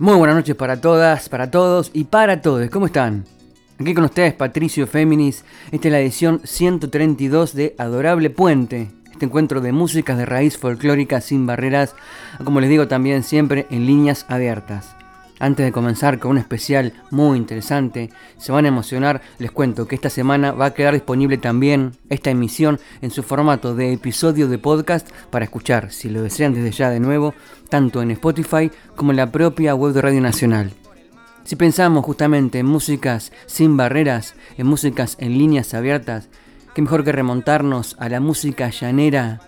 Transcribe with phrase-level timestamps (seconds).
[0.00, 2.70] Muy buenas noches para todas, para todos y para todos.
[2.70, 3.26] ¿Cómo están?
[3.78, 5.44] Aquí con ustedes Patricio Féminis.
[5.72, 8.90] Esta es la edición 132 de Adorable Puente.
[9.12, 11.94] Este encuentro de músicas de raíz folclórica sin barreras,
[12.42, 14.96] como les digo también siempre en líneas abiertas.
[15.40, 19.94] Antes de comenzar con un especial muy interesante, se van a emocionar, les cuento que
[19.94, 24.58] esta semana va a quedar disponible también esta emisión en su formato de episodio de
[24.58, 27.34] podcast para escuchar, si lo desean desde ya de nuevo,
[27.70, 30.72] tanto en Spotify como en la propia web de Radio Nacional.
[31.44, 36.28] Si pensamos justamente en músicas sin barreras, en músicas en líneas abiertas,
[36.74, 39.40] qué mejor que remontarnos a la música llanera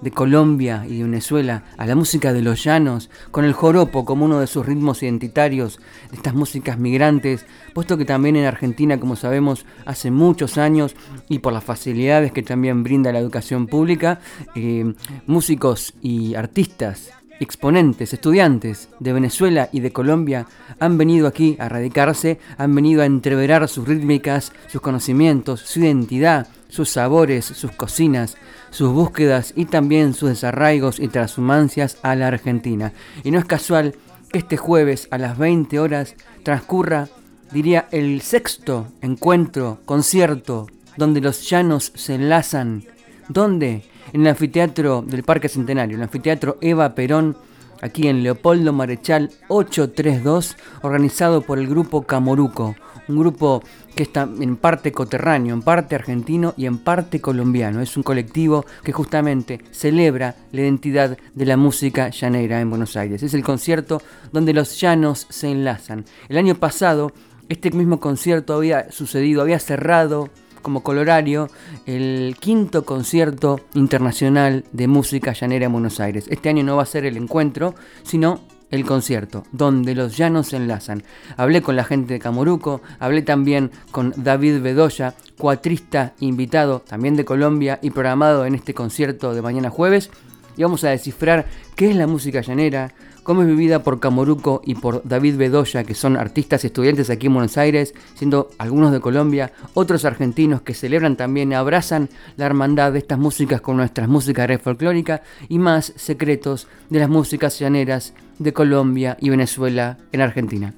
[0.00, 4.24] de Colombia y de Venezuela, a la música de los llanos, con el joropo como
[4.24, 5.78] uno de sus ritmos identitarios,
[6.10, 10.94] de estas músicas migrantes, puesto que también en Argentina, como sabemos, hace muchos años,
[11.28, 14.20] y por las facilidades que también brinda la educación pública,
[14.54, 14.94] eh,
[15.26, 17.10] músicos y artistas
[17.40, 20.46] exponentes, estudiantes de Venezuela y de Colombia
[20.80, 26.48] han venido aquí a radicarse, han venido a entreverar sus rítmicas, sus conocimientos, su identidad,
[26.68, 28.36] sus sabores, sus cocinas,
[28.76, 32.92] sus búsquedas y también sus desarraigos y transhumancias a la Argentina.
[33.24, 33.94] Y no es casual
[34.30, 37.08] que este jueves a las 20 horas transcurra,
[37.52, 40.66] diría, el sexto encuentro, concierto,
[40.98, 42.84] donde los llanos se enlazan.
[43.30, 43.82] ¿Dónde?
[44.12, 47.34] En el anfiteatro del Parque Centenario, el anfiteatro Eva Perón,
[47.80, 52.76] aquí en Leopoldo Marechal 832, organizado por el grupo Camoruco,
[53.08, 53.62] un grupo
[53.94, 57.80] que está en parte coterráneo, en parte argentino y en parte colombiano.
[57.80, 63.22] Es un colectivo que justamente celebra la identidad de la música llanera en Buenos Aires.
[63.22, 66.04] Es el concierto donde los llanos se enlazan.
[66.28, 67.12] El año pasado,
[67.48, 70.30] este mismo concierto había sucedido, había cerrado
[70.66, 71.48] como colorario
[71.86, 76.26] el quinto concierto internacional de música llanera en Buenos Aires.
[76.28, 78.40] Este año no va a ser el encuentro, sino
[78.70, 81.02] el concierto, donde los llanos se enlazan.
[81.36, 87.24] Hablé con la gente de Camoruco, hablé también con David Bedoya, cuatrista invitado también de
[87.24, 90.10] Colombia y programado en este concierto de mañana jueves.
[90.56, 92.92] Y vamos a descifrar qué es la música llanera,
[93.26, 97.26] cómo es vivida por Camoruco y por David Bedoya, que son artistas y estudiantes aquí
[97.26, 102.92] en Buenos Aires, siendo algunos de Colombia, otros argentinos que celebran también, abrazan la hermandad
[102.92, 108.14] de estas músicas con nuestras músicas red folclórica y más secretos de las músicas llaneras
[108.38, 110.74] de Colombia y Venezuela en Argentina.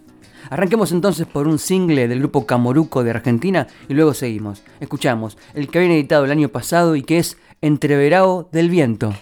[0.49, 4.63] Arranquemos entonces por un single del grupo Camoruco de Argentina y luego seguimos.
[4.81, 9.13] Escuchamos el que habían editado el año pasado y que es Entreverao del Viento.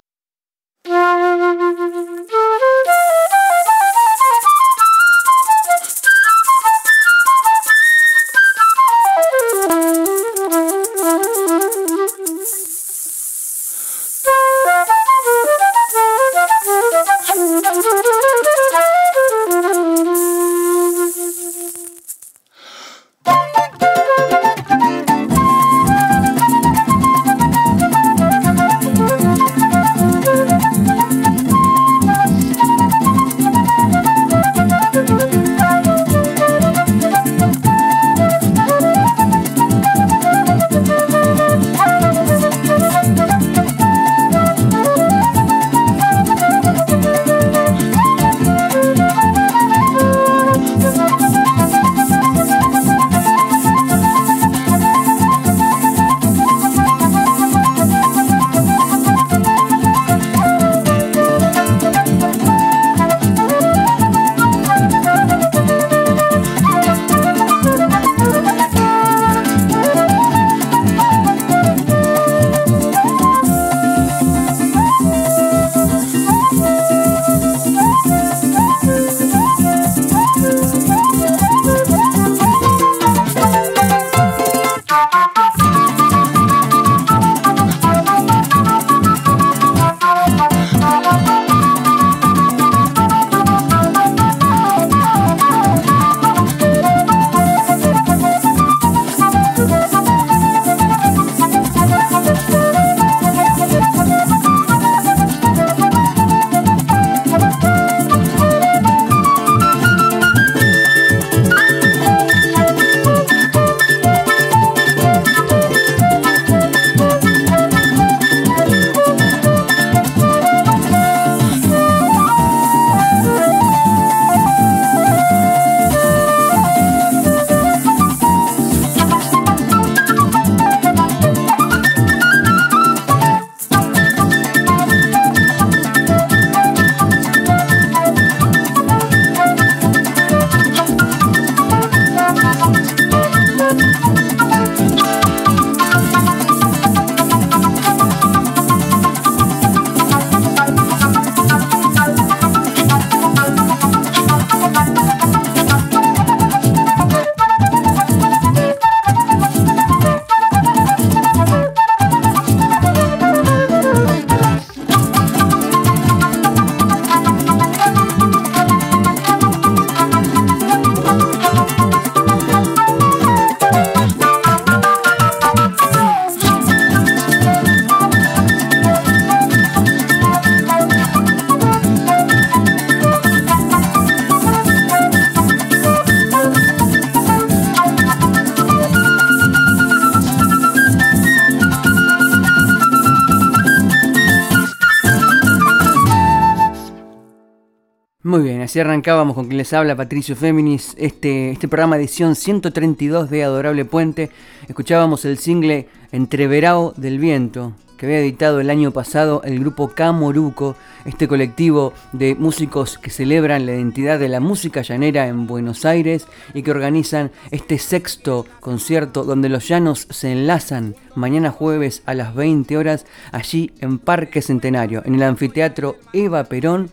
[198.76, 203.86] Así arrancábamos con quien les habla Patricio Féminis, este, este programa edición 132 de Adorable
[203.86, 204.28] Puente.
[204.68, 210.76] Escuchábamos el single Entreverao del Viento, que había editado el año pasado el grupo Camoruco,
[211.06, 216.26] este colectivo de músicos que celebran la identidad de la música llanera en Buenos Aires
[216.52, 222.34] y que organizan este sexto concierto donde los llanos se enlazan mañana jueves a las
[222.34, 226.90] 20 horas allí en Parque Centenario, en el anfiteatro Eva Perón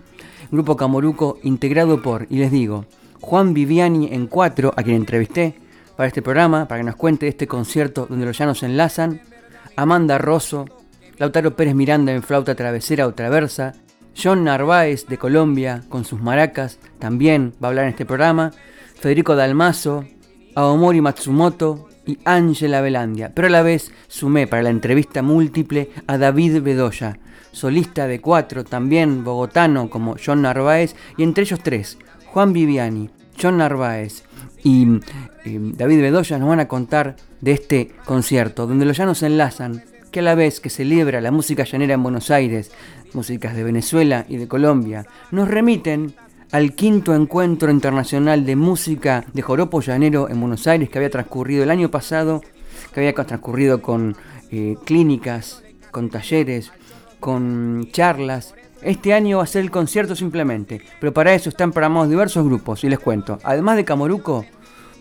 [0.53, 2.85] grupo Camoruco integrado por, y les digo,
[3.19, 5.55] Juan Viviani en cuatro, a quien entrevisté
[5.97, 9.21] para este programa, para que nos cuente este concierto donde los llanos se enlazan,
[9.75, 10.65] Amanda Rosso,
[11.17, 13.73] Lautaro Pérez Miranda en flauta travesera o traversa,
[14.15, 18.51] John Narváez de Colombia con sus maracas, también va a hablar en este programa,
[18.99, 20.05] Federico Dalmazo,
[20.53, 26.19] Aomori Matsumoto y Ángela Velandia, pero a la vez sumé para la entrevista múltiple a
[26.19, 27.17] David Bedoya,
[27.53, 33.09] solista de cuatro, también bogotano como John Narváez, y entre ellos tres, Juan Viviani,
[33.41, 34.23] John Narváez
[34.63, 34.99] y
[35.45, 40.23] David Bedoya nos van a contar de este concierto, donde los llanos enlazan, que a
[40.23, 42.71] la vez que celebra la música llanera en Buenos Aires,
[43.13, 46.13] músicas de Venezuela y de Colombia, nos remiten
[46.51, 51.63] al quinto encuentro internacional de música de joropo llanero en Buenos Aires que había transcurrido
[51.63, 52.41] el año pasado,
[52.93, 54.15] que había transcurrido con
[54.51, 56.71] eh, clínicas, con talleres,
[57.23, 58.53] con charlas.
[58.81, 62.83] Este año va a ser el concierto simplemente, pero para eso están programados diversos grupos
[62.83, 63.39] y les cuento.
[63.45, 64.45] Además de Camoruco,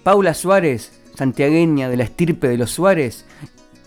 [0.05, 3.27] Paula Suárez, santiagueña de la estirpe de los Suárez,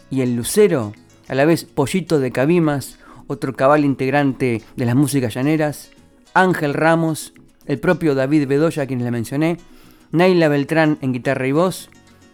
[0.09, 0.91] y el Lucero,
[1.29, 2.97] a la vez Pollito de Cabimas,
[3.27, 5.91] otro cabal integrante de las músicas llaneras,
[6.33, 7.33] Ángel Ramos,
[7.67, 9.59] el propio David Bedoya, a quienes le mencioné,
[10.11, 11.89] Naila Beltrán en guitarra y voz,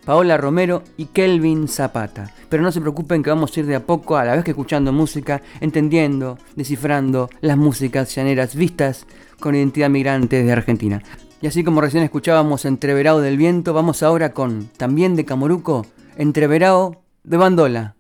[0.06, 2.34] Paola Romero y Kelvin Zapata.
[2.50, 4.52] Pero no se preocupen que vamos a ir de a poco, a la vez que
[4.52, 9.06] escuchando música, entendiendo, descifrando las músicas llaneras vistas
[9.40, 11.02] con identidad migrante de Argentina.
[11.42, 17.02] Y así como recién escuchábamos Entreverao del Viento, vamos ahora con, también de Camoruco, Entreverao
[17.24, 17.96] de Bandola.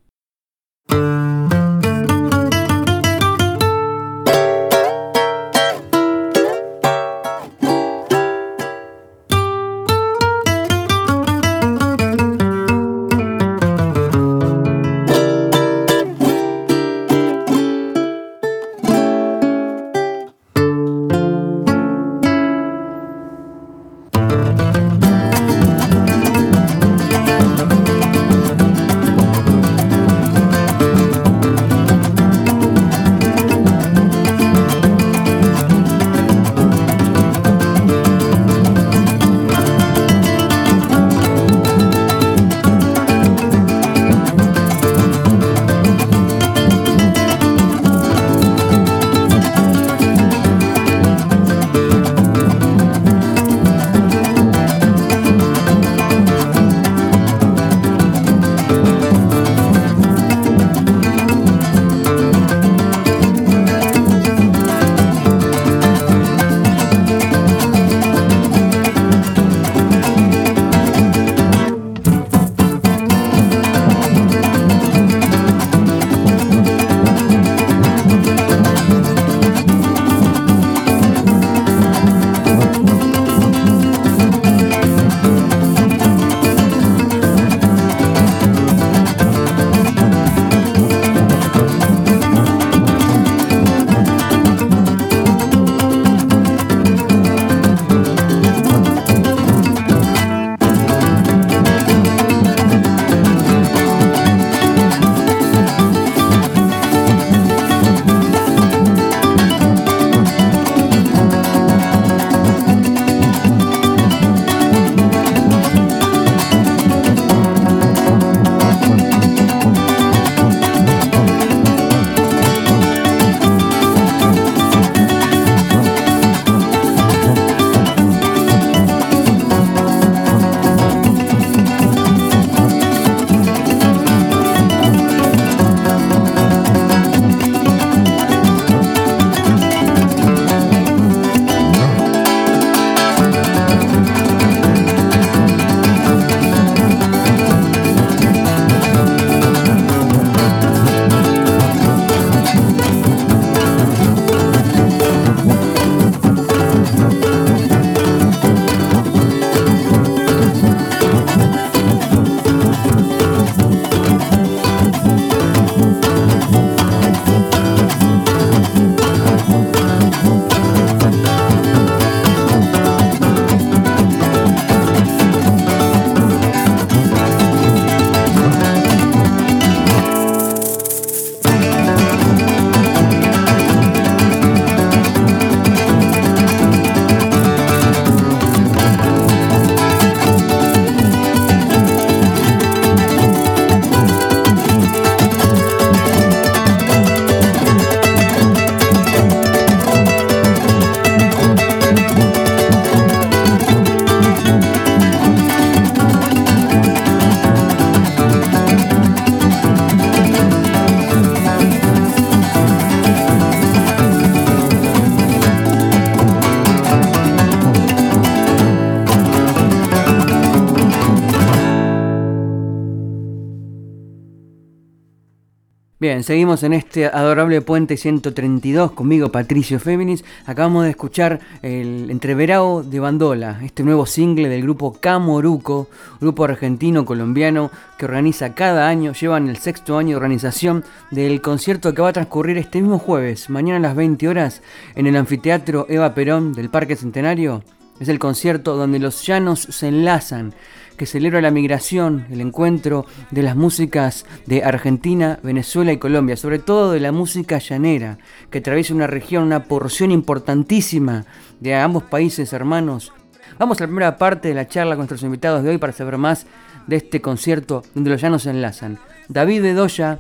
[226.01, 230.25] Bien, seguimos en este adorable puente 132 conmigo Patricio Féminis.
[230.47, 235.89] Acabamos de escuchar el Entreverao de Bandola, este nuevo single del grupo Camoruco,
[236.19, 242.01] grupo argentino-colombiano que organiza cada año, llevan el sexto año de organización del concierto que
[242.01, 244.63] va a transcurrir este mismo jueves, mañana a las 20 horas,
[244.95, 247.61] en el anfiteatro Eva Perón del Parque Centenario.
[247.99, 250.55] Es el concierto donde los llanos se enlazan
[251.01, 256.59] que celebra la migración, el encuentro de las músicas de Argentina, Venezuela y Colombia, sobre
[256.59, 258.19] todo de la música llanera,
[258.51, 261.25] que atraviesa una región, una porción importantísima
[261.59, 263.13] de ambos países hermanos.
[263.57, 266.19] Vamos a la primera parte de la charla con nuestros invitados de hoy para saber
[266.19, 266.45] más
[266.85, 268.99] de este concierto donde los llanos se enlazan.
[269.27, 270.19] David Bedoya,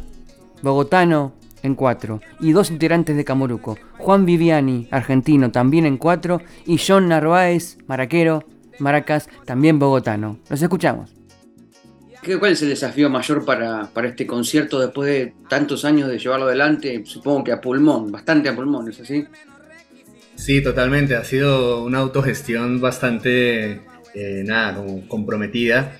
[0.63, 6.79] bogotano, en cuatro, y dos integrantes de Camoruco, Juan Viviani, argentino, también en cuatro, y
[6.79, 8.45] John Narváez, maraquero,
[8.81, 10.39] Maracas, también bogotano.
[10.49, 11.11] Los escuchamos.
[12.39, 16.45] ¿Cuál es el desafío mayor para, para, este concierto después de tantos años de llevarlo
[16.45, 17.01] adelante?
[17.03, 19.25] Supongo que a pulmón, bastante a pulmón, ¿es así?
[20.35, 21.15] Sí, totalmente.
[21.15, 23.81] Ha sido una autogestión bastante,
[24.13, 25.97] eh, nada, como comprometida.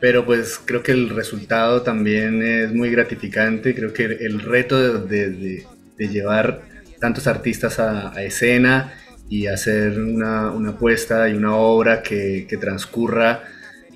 [0.00, 3.74] Pero pues creo que el resultado también es muy gratificante.
[3.74, 6.62] Creo que el reto de, de, de llevar
[6.98, 8.92] tantos artistas a, a escena
[9.30, 13.44] y hacer una, una apuesta y una obra que, que transcurra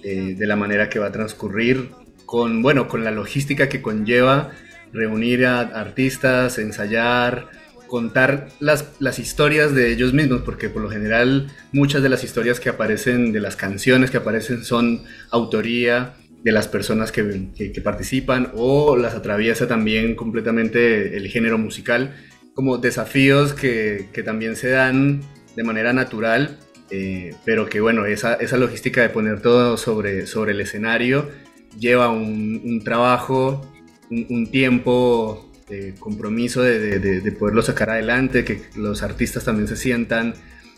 [0.02, 1.90] eh, de la manera que va a transcurrir,
[2.24, 4.52] con, bueno, con la logística que conlleva
[4.92, 7.48] reunir a artistas, ensayar,
[7.88, 12.60] contar las, las, historias de ellos mismos, porque por lo general muchas de las historias
[12.60, 16.14] que aparecen, de las canciones que aparecen, son autoría
[16.44, 22.14] de las personas que, que, que participan o las atraviesa también completamente el género musical
[22.54, 25.22] como desafíos que, que también se dan
[25.56, 26.58] de manera natural,
[26.90, 31.30] eh, pero que bueno, esa, esa, logística de poner todo sobre, sobre el escenario
[31.78, 33.68] lleva un, un trabajo,
[34.10, 39.76] un, tiempo de compromiso de, de, de, poderlo sacar adelante, que los artistas también se
[39.76, 40.34] sientan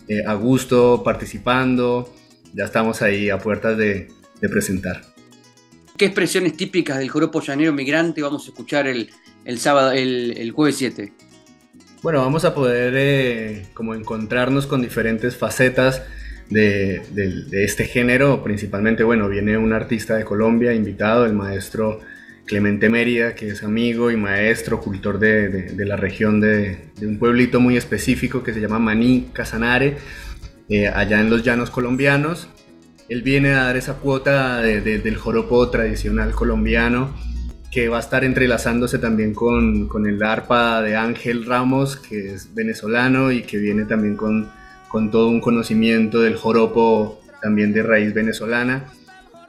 [0.09, 2.14] eh, a gusto participando.
[2.54, 4.09] Ya estamos ahí a puertas de,
[4.40, 5.02] de presentar.
[5.99, 9.11] ¿Qué expresiones típicas del joropo llanero migrante vamos a escuchar el,
[9.45, 11.12] el sábado, el, el jueves 7?
[12.02, 16.02] Bueno, vamos a poder eh, como encontrarnos con diferentes facetas
[16.50, 17.02] de,
[17.52, 18.44] este género.
[18.44, 22.00] Principalmente, bueno, viene un artista de Colombia invitado, el maestro
[22.44, 27.60] Clemente Mérida, que es amigo y maestro, cultor de, de la región de, un pueblito
[27.60, 29.96] muy específico que se llama Maní Casanare,
[30.68, 32.48] eh, allá en los llanos colombianos.
[33.08, 37.14] Él viene a dar esa cuota del joropo tradicional colombiano
[37.70, 42.54] que va a estar entrelazándose también con, con, el arpa de Ángel Ramos, que es
[42.54, 44.49] venezolano y que viene también con,
[44.88, 48.87] con todo un conocimiento del joropo también de raíz venezolana.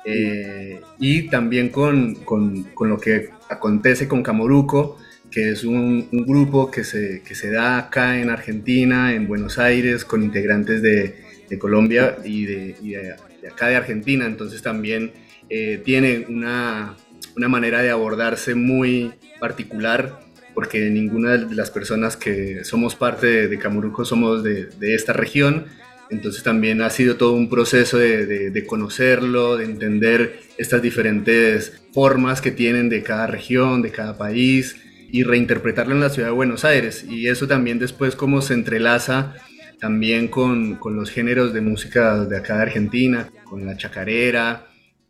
[0.04, 4.98] Eh, y también con, con, con, lo que acontece con Camoruco,
[5.30, 10.06] que es un, grupo que se, que se da acá en Argentina, en Buenos Aires,
[10.06, 11.16] con integrantes de,
[11.50, 14.26] de Colombia y, de, de, acá de Argentina.
[14.26, 15.12] Entonces también
[15.50, 16.96] eh, tiene una,
[17.38, 20.20] una manera de abordarse muy particular
[20.58, 23.60] porque ninguna de las personas que somos parte de, de
[24.06, 25.66] somos de, esta región.
[26.10, 32.42] Entonces también ha sido todo un proceso de, de, conocerlo, de entender estas diferentes formas
[32.42, 34.78] que tienen de cada región, de cada país
[35.12, 37.06] y reinterpretarlo en la ciudad de Buenos Aires.
[37.08, 39.36] Y eso también después como se entrelaza
[39.80, 44.67] también con, con los géneros de música de acá de Argentina, con la chacarera,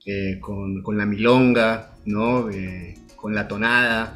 [0.09, 2.49] eh, con, la milonga, ¿no?
[2.49, 4.15] Eh, con la tonada,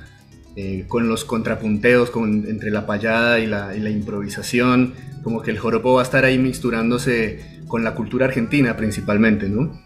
[0.56, 5.96] eh, con los contrapunteos con, entre la payada y la, improvisación, como que el joropo
[5.96, 9.82] va a estar ahí mixturándose con la cultura argentina principalmente, ¿no?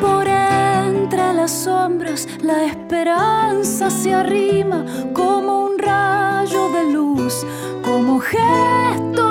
[0.00, 7.44] Por entre las sombras la esperanza se arrima como un rayo de luz,
[7.82, 9.27] como gesto.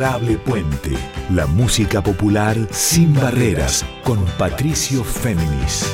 [0.00, 0.92] Adorable Puente,
[1.30, 5.92] la música popular sin barreras, con Patricio Féminis.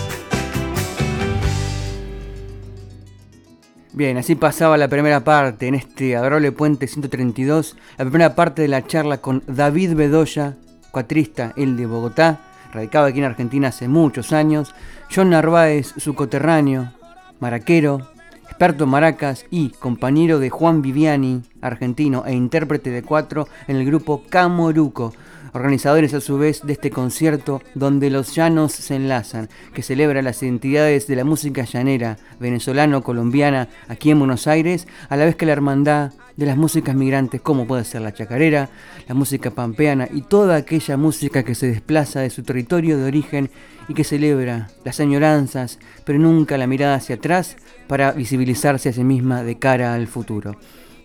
[3.92, 8.68] Bien, así pasaba la primera parte en este Adorable Puente 132, la primera parte de
[8.68, 10.54] la charla con David Bedoya,
[10.92, 12.38] cuatrista, el de Bogotá,
[12.72, 14.72] radicado aquí en Argentina hace muchos años,
[15.12, 16.92] John Narváez, su coterráneo,
[17.40, 18.08] maraquero,
[18.56, 24.22] experto maracas y compañero de Juan Viviani, argentino e intérprete de cuatro en el grupo
[24.30, 25.12] Camoruco,
[25.52, 30.42] organizadores a su vez de este concierto donde los llanos se enlazan, que celebra las
[30.42, 35.52] identidades de la música llanera venezolano-colombiana aquí en Buenos Aires, a la vez que la
[35.52, 38.68] hermandad de las músicas migrantes como puede ser la chacarera,
[39.08, 43.50] la música pampeana y toda aquella música que se desplaza de su territorio de origen
[43.88, 49.04] y que celebra las añoranzas, pero nunca la mirada hacia atrás para visibilizarse a sí
[49.04, 50.56] misma de cara al futuro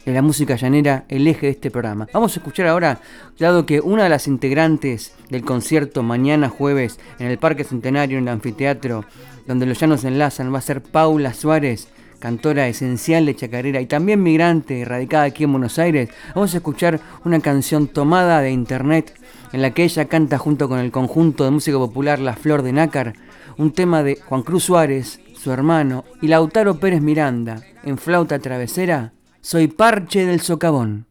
[0.05, 2.07] en la música llanera el eje de este programa.
[2.13, 2.99] Vamos a escuchar ahora,
[3.39, 8.25] dado que una de las integrantes del concierto mañana jueves en el Parque Centenario en
[8.25, 9.05] el anfiteatro,
[9.47, 11.87] donde los llanos enlazan, va a ser Paula Suárez,
[12.19, 16.09] cantora esencial de chacarera y también migrante radicada aquí en Buenos Aires.
[16.35, 19.19] Vamos a escuchar una canción tomada de internet
[19.51, 22.73] en la que ella canta junto con el conjunto de música popular La Flor de
[22.73, 23.13] Nácar,
[23.57, 29.13] un tema de Juan Cruz Suárez, su hermano, y Lautaro Pérez Miranda, en flauta travesera,
[29.41, 31.07] soy parche del socavón.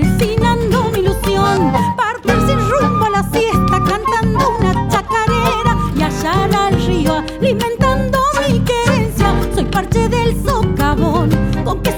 [0.00, 6.86] Calcinando mi ilusión, partir sin rumbo a la siesta, cantando una chacarera y hallar al
[6.86, 9.34] río, alimentando mi querencia.
[9.54, 11.30] Soy parche del socavón,
[11.64, 11.97] con que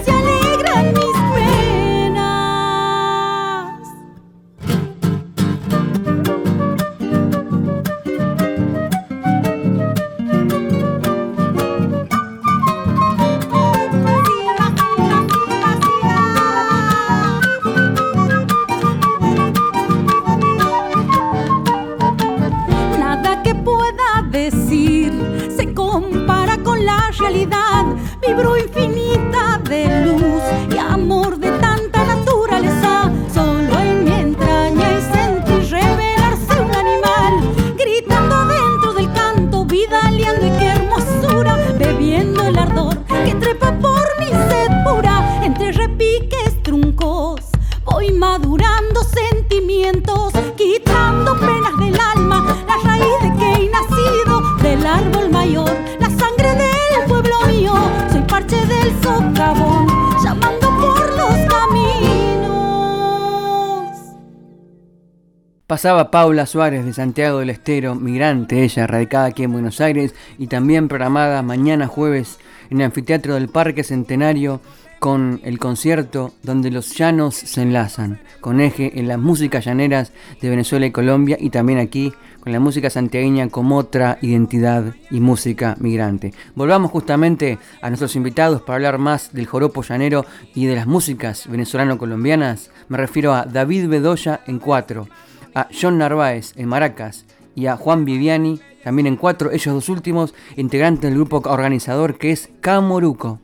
[65.81, 70.45] Pasaba Paula Suárez de Santiago del Estero, migrante ella, radicada aquí en Buenos Aires y
[70.45, 72.37] también programada mañana jueves
[72.69, 74.61] en el anfiteatro del Parque Centenario
[74.99, 80.51] con el concierto donde los llanos se enlazan, con eje en las músicas llaneras de
[80.51, 85.77] Venezuela y Colombia y también aquí con la música santiagueña como otra identidad y música
[85.79, 86.31] migrante.
[86.53, 91.49] Volvamos justamente a nuestros invitados para hablar más del joropo llanero y de las músicas
[91.49, 92.69] venezolano-colombianas.
[92.87, 95.07] Me refiero a David Bedoya en cuatro,
[95.53, 100.33] a John Narváez en maracas y a Juan Viviani también en cuatro, ellos dos últimos
[100.55, 103.39] integrantes del grupo organizador que es Camoruco.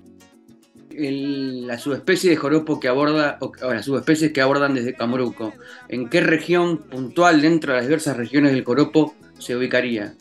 [0.89, 5.53] El- la subespecie de joropo que aborda, o, o las subespecies que abordan desde Camoruco,
[5.89, 10.15] ¿en qué región puntual dentro de las diversas regiones del joropo se ubicaría?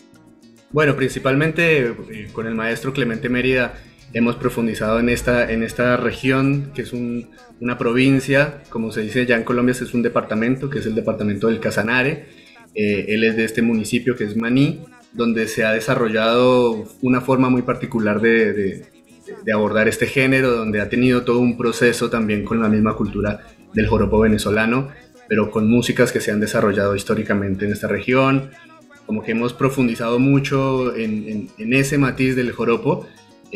[0.72, 3.74] Bueno, principalmente eh, con el maestro Clemente Mérida
[4.12, 7.28] hemos profundizado en esta, en esta región, que es un-
[7.60, 11.48] una provincia, como se dice ya en Colombia, es un departamento, que es el departamento
[11.48, 12.26] del Casanare.
[12.74, 14.80] Eh, él es de este municipio que es Maní,
[15.12, 18.86] donde se ha desarrollado una forma muy particular de, de-
[19.44, 23.40] de abordar este género, donde ha tenido todo un proceso también con la misma cultura
[23.74, 24.88] del joropo venezolano,
[25.28, 28.50] pero con músicas que se han desarrollado históricamente en esta región,
[29.06, 33.08] como que hemos profundizado mucho en, en- en ese matiz del joropo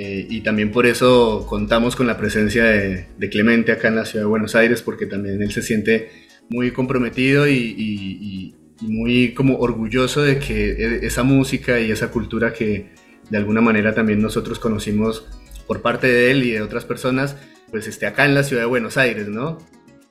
[0.03, 4.25] eh, y también por eso contamos con la presencia de, Clemente acá en la ciudad
[4.25, 6.09] de Buenos Aires porque también él se siente
[6.49, 12.95] muy comprometido y, muy como orgulloso de que e- esa música y esa cultura que
[13.29, 15.27] de alguna manera también nosotros conocimos
[15.67, 17.37] por parte de él y de otras personas
[17.71, 19.59] pues esté acá en la ciudad de Buenos Aires, ¿no?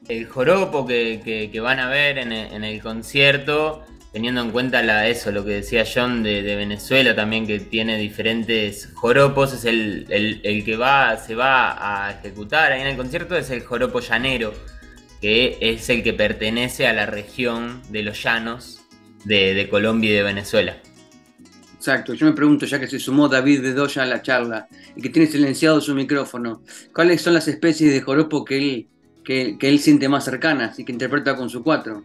[0.08, 5.46] el joropo que, van a ver en el concierto, teniendo en cuenta la, eso, lo
[5.46, 11.18] que decía John de, Venezuela también, que tiene diferentes joropos, es el, el- que va,
[11.18, 14.54] se va a ejecutar ahí en el concierto, es el joropo llanero,
[15.22, 18.82] que es el que pertenece a la región de los llanos.
[19.26, 20.78] de, Colombia y de Venezuela.
[21.76, 25.10] Exacto, yo me pregunto, ya que se sumó David Bedoya a la charla y que
[25.10, 28.90] tiene silenciado su micrófono, ¿cuáles son las especies de joropo que él,
[29.24, 32.04] que, él siente más cercanas y que interpreta con su cuatro?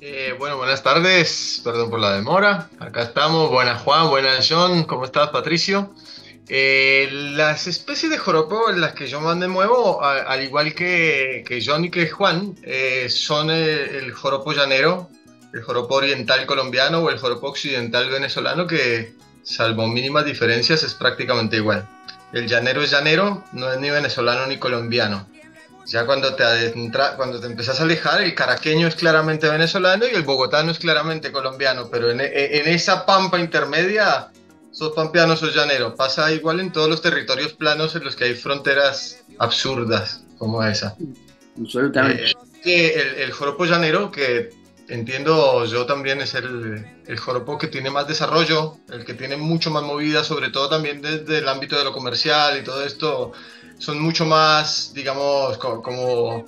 [0.00, 2.68] Eh, bueno, buenas tardes, perdón por la demora.
[2.78, 5.94] Acá estamos, buenas Juan, buenas John, ¿cómo estás Patricio?
[6.48, 11.42] Eh, las especies de joropo en las que yo más me muevo, al igual que,
[11.48, 15.08] que, John y que Juan, eh, son el, joropo llanero,
[15.54, 21.56] el joropo oriental colombiano o el joropo occidental venezolano, que salvo mínimas diferencias es prácticamente
[21.56, 21.88] igual.
[22.34, 25.26] El llanero es llanero, no es ni venezolano ni colombiano.
[25.86, 30.14] Ya cuando te, adentra, cuando te empezás a alejar, el caraqueño es claramente venezolano y
[30.14, 34.30] el bogotano es claramente colombiano, pero en, en esa pampa intermedia
[34.76, 35.94] sos pampeano, sos llanero.
[35.94, 40.94] Pasa igual en todos los territorios planos en los que hay fronteras absurdas como esa.
[41.58, 42.32] Absolutamente.
[42.64, 44.50] Eh, el, el, joropo llanero, que
[44.88, 49.70] entiendo yo también es el, el, joropo que tiene más desarrollo, el que tiene mucho
[49.70, 53.32] más movida, sobre todo también desde el ámbito de lo comercial y todo esto,
[53.78, 56.44] son mucho más, digamos, como,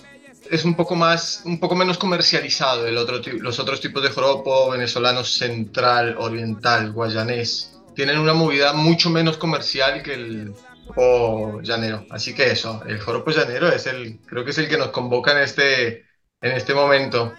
[0.50, 4.70] es un poco más, un poco menos comercializado el otro, los otros tipos de joropo
[4.70, 10.54] venezolano central, oriental, guayanés tienen una movida mucho menos comercial que el
[10.94, 12.06] o llanero.
[12.10, 15.32] Así que eso, el joropo llanero es el, creo que es el que nos convoca
[15.32, 16.04] en este,
[16.40, 17.32] en este momento.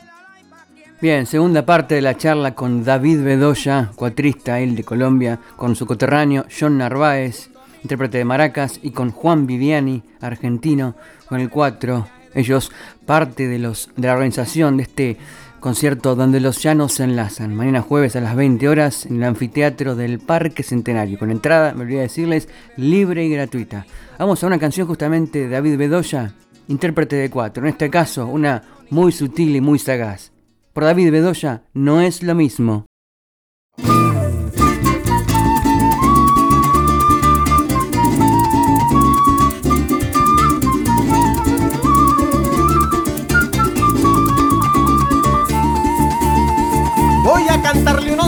[1.00, 5.86] Bien, segunda parte de la charla con David Bedoya, cuatrista, él de Colombia, con su
[5.86, 7.50] coterráneo John Narváez,
[7.84, 10.96] intérprete de maracas, y con Juan Viviani, argentino,
[11.28, 12.08] con el cuatro.
[12.34, 12.72] Ellos
[13.06, 15.18] parte de, los, de la organización de este
[15.60, 17.56] concierto donde los llanos se enlazan.
[17.56, 21.20] Mañana jueves a las 20 horas en el anfiteatro del Parque Centenario.
[21.20, 23.86] Con entrada, me olvidé decirles, libre y gratuita.
[24.18, 26.34] Vamos a una canción justamente de David Bedoya,
[26.68, 27.64] intérprete de cuatro.
[27.64, 30.32] En este caso, una muy sutil y muy sagaz.
[30.74, 32.86] Por David Bedoya, no es lo mismo.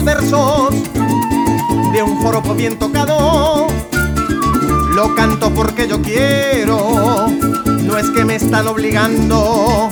[0.03, 0.73] Versos
[1.91, 3.67] de un joropo bien tocado.
[4.93, 7.27] Lo canto porque yo quiero,
[7.83, 9.89] no es que me están obligando.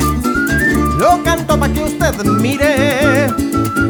[0.97, 3.27] Lo canto para que usted mire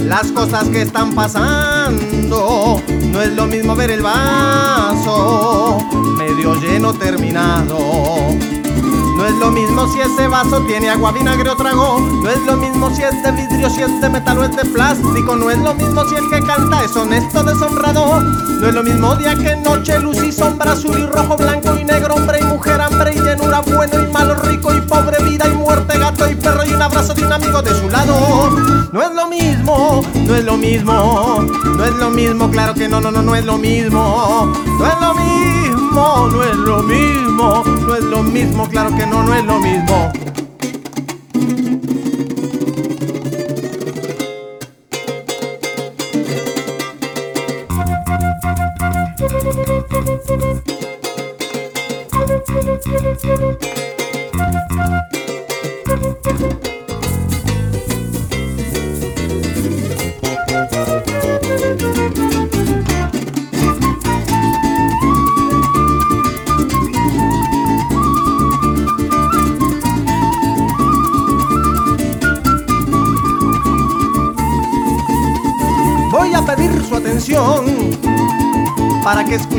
[0.05, 2.81] las cosas que están pasando.
[3.11, 5.77] No es lo mismo ver el vaso
[6.17, 7.77] medio lleno terminado
[9.29, 11.99] es lo mismo si ese vaso tiene agua, vinagre o trago.
[11.99, 14.65] No es lo mismo si es de vidrio, si es de metal o es de
[14.65, 15.35] plástico.
[15.35, 18.21] No es lo mismo si el que canta es honesto, deshonrado.
[18.21, 21.83] No es lo mismo día que noche, luz y sombra, azul y rojo, blanco y
[21.83, 25.55] negro, hombre y mujer, hambre y llenura, bueno y malo, rico y pobre, vida y
[25.55, 28.49] muerte, gato y perro y un abrazo de un amigo de su lado.
[28.91, 31.45] No es lo mismo, no es lo mismo,
[31.77, 34.51] no es lo mismo, claro que no, no, no, no es lo mismo.
[34.79, 39.23] No es lo mismo, no es lo mismo, no es lo mismo, claro que no,
[39.23, 40.11] no es lo mismo.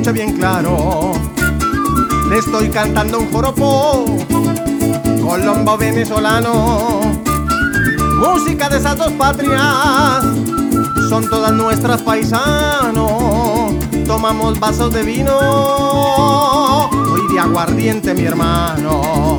[0.08, 1.12] Bien claro.
[2.30, 4.06] Le estoy cantando un joropo
[5.22, 7.00] colombo venezolano.
[8.18, 10.24] Música de esas dos patrias
[11.10, 13.74] son todas nuestras paisanos.
[14.06, 15.38] Tomamos vasos de vino,
[17.33, 19.37] de aguardiente mi hermano.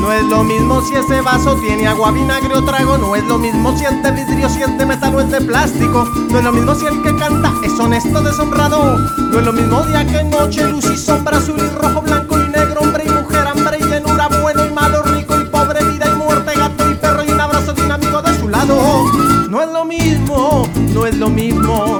[0.00, 2.98] No es lo mismo si ese vaso tiene agua, vinagre o trago.
[2.98, 6.04] No es lo mismo si es de vidrio, si es metal o es de plástico.
[6.30, 8.98] No es lo mismo si el que canta es honesto, deshonrado.
[8.98, 12.48] No es lo mismo día que noche, luz y sombra, azul y rojo, blanco y
[12.50, 16.16] negro, hombre y mujer, hambre y llenura, bueno y malo, rico y pobre, vida y
[16.16, 19.04] muerte, gato y perro y un abrazo de un amigo de su lado.
[19.48, 21.93] No es lo mismo, no es lo mismo,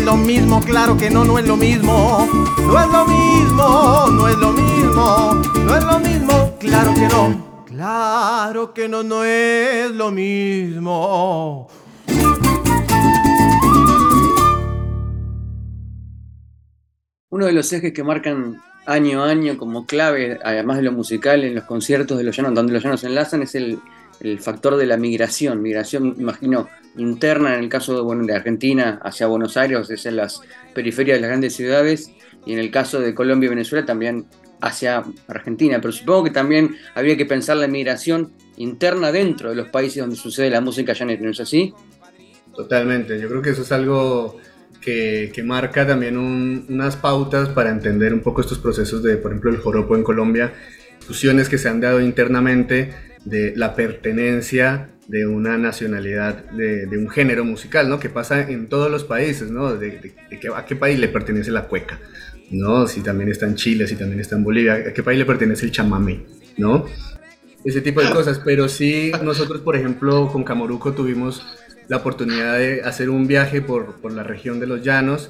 [0.00, 2.26] es lo mismo, claro que no, no es lo mismo.
[2.58, 7.64] No es lo mismo, no es lo mismo, no es lo mismo, claro que no.
[7.66, 11.68] Claro que no, no es lo mismo.
[17.28, 21.44] Uno de los ejes que marcan año a año como clave, además de lo musical,
[21.44, 23.78] en los conciertos de los llanos, donde los llanos se enlazan, es el,
[24.20, 29.00] el factor de la migración, migración, imagino, interna en el caso de, bueno, de Argentina
[29.02, 30.40] hacia Buenos Aires, es en las
[30.74, 32.10] periferias de las grandes ciudades,
[32.46, 34.26] y en el caso de Colombia y Venezuela también
[34.60, 39.68] hacia Argentina, pero supongo que también habría que pensar la migración interna dentro de los
[39.68, 41.72] países donde sucede la música Janet, ¿no es así?
[42.54, 44.38] Totalmente, yo creo que eso es algo
[44.80, 49.58] que, marca también unas pautas para entender un poco estos procesos de, por ejemplo, el
[49.58, 50.52] joropo en Colombia,
[51.00, 52.92] fusiones que se han dado internamente
[53.24, 57.98] de la pertenencia de una nacionalidad, de, un género musical, ¿no?
[57.98, 59.74] Que pasa en todos los países, ¿no?
[59.74, 60.12] De,
[60.54, 61.98] a qué país le pertenece la cueca,
[62.50, 62.86] ¿no?
[62.86, 65.66] Si también está en Chile, si también está en Bolivia, a qué país le pertenece
[65.66, 66.20] el chamamé,
[66.56, 66.86] ¿no?
[67.64, 71.44] Ese tipo de cosas, pero sí nosotros, por ejemplo, con Camoruco tuvimos
[71.88, 75.28] la oportunidad de hacer un viaje por, por la región de los llanos,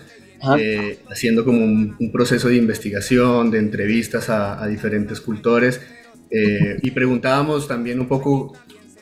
[0.58, 5.80] eh, haciendo como un, proceso de investigación, de entrevistas a, diferentes cultores,
[6.30, 8.52] eh, y preguntábamos también un poco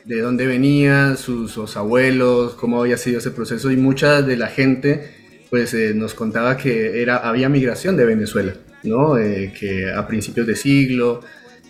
[0.09, 5.11] de dónde venían sus, abuelos, cómo había sido ese proceso, y mucha de la gente
[5.51, 9.15] pues eh, nos contaba que era, había migración de Venezuela, ¿no?
[9.15, 11.21] que a principios de siglo,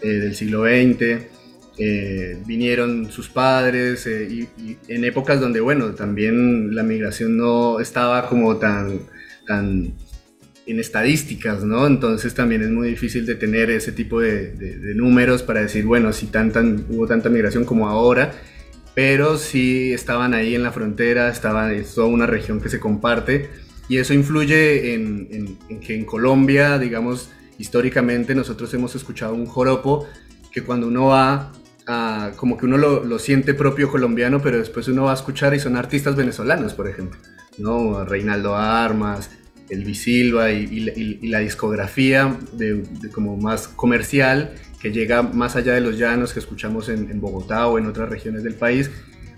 [0.02, 1.28] del siglo XX,
[1.78, 8.28] eh, vinieron sus padres eh, y, en épocas donde, bueno, también la migración no estaba
[8.30, 9.02] como tan
[10.71, 11.88] en estadísticas, ¿no?
[11.88, 14.53] Entonces también es muy difícil de tener ese tipo de,
[14.95, 16.29] números para decir, bueno, si
[16.89, 18.34] hubo tanta migración como ahora,
[18.93, 23.49] pero sí estaban ahí en la frontera, estaba, es toda una región que se comparte
[23.88, 30.08] y eso influye en, en que en Colombia, digamos, históricamente nosotros hemos escuchado un joropo
[30.51, 31.51] que cuando uno va
[32.36, 35.75] como que uno lo, siente propio colombiano, pero después uno va a escuchar y son
[35.75, 37.19] artistas venezolanos, por ejemplo,
[37.58, 38.05] ¿no?
[38.05, 39.32] Reinaldo Armas,
[39.69, 45.97] el Silva y, la discografía de, como más comercial que llega más allá de los
[45.97, 48.89] llanos que escuchamos en, Bogotá o en otras regiones del país.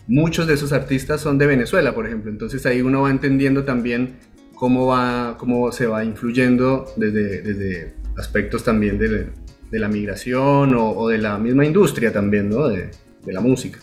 [0.08, 2.32] Muchos de esos artistas son de Venezuela, por ejemplo.
[2.32, 4.15] Entonces ahí uno va entendiendo también
[4.56, 9.28] cómo, va, cómo se va influyendo desde, desde aspectos también de,
[9.72, 12.67] de la migración o, de la misma industria también, ¿no?
[12.67, 12.91] De,
[13.26, 13.80] la música.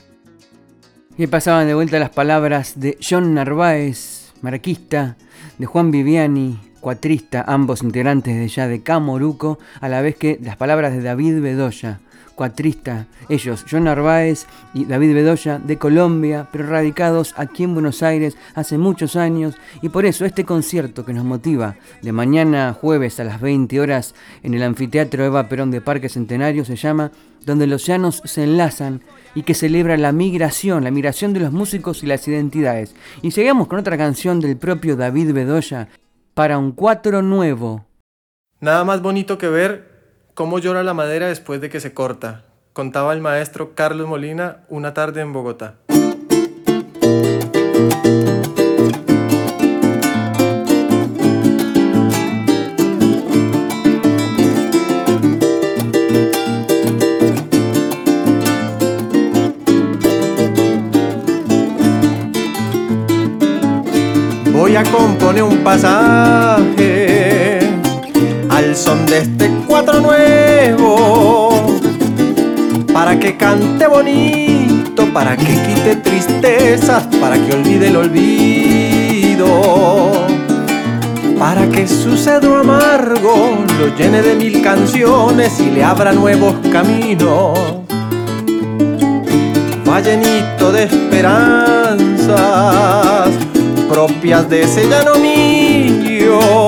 [1.16, 5.16] Y pasaban de vuelta las palabras de John Narváez, marquista,
[5.59, 10.57] de Juan Viviani, cuatrista, ambos integrantes de ya de Camoruco, a la vez que las
[10.57, 12.01] palabras de David Bedoya,
[12.38, 18.38] cuatrista, ellos, John Narváez y David Bedoya de Colombia, pero radicados aquí en Buenos Aires
[18.55, 23.24] hace muchos años y por eso este concierto que nos motiva de mañana jueves a
[23.24, 27.11] las 20 horas en el anfiteatro Eva Perón de Parque Centenario se llama
[27.44, 29.01] Donde los llanos se enlazan
[29.35, 32.94] y que celebra la migración, la migración de los músicos y las identidades.
[33.20, 35.88] Y seguimos con otra canción del propio David Bedoya
[36.35, 37.85] para un cuatro nuevo.
[38.61, 39.97] Nada más bonito que ver
[40.38, 42.44] ¿Cómo llora la madera después de que se corta?
[42.72, 45.74] Contaba el maestro Carlos Molina una tarde en Bogotá.
[64.53, 66.88] Voy a componer un pasaje
[69.10, 71.50] de este cuatro nuevo
[72.92, 79.46] para que cante bonito, para que quite tristezas, para que olvide el olvido,
[81.38, 87.58] para que su cedo amargo lo llene de mil canciones y le abra nuevos caminos.
[89.88, 92.38] Va llenito de esperanzas
[93.88, 96.67] propias de ese llano mío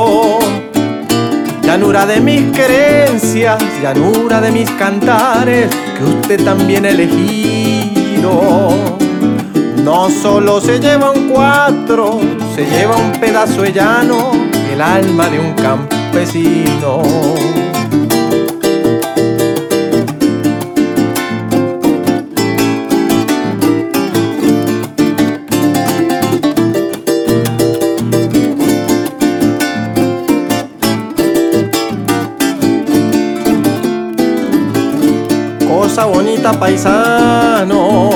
[1.71, 8.73] llanura de mis creencias, llanura de mis cantares, que usted también ha elegido.
[9.85, 12.19] No solo se lleva un cuatro,
[12.57, 14.33] se lleva un pedazo de llano,
[14.73, 17.03] el alma de un campesino.
[36.05, 38.11] Bonita paisano,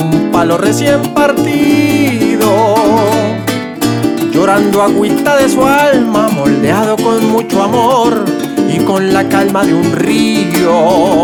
[0.00, 2.74] un palo recién partido,
[4.32, 8.24] llorando agüita de su alma, moldeado con mucho amor
[8.68, 11.22] y con la calma de un río.